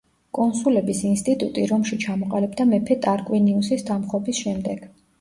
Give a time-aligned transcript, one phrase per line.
[0.37, 4.87] კონსულების ინსტიტუტი რომში ჩამოყალიბდა მეფე ტარკვინიუსის დამხობის შემდეგ.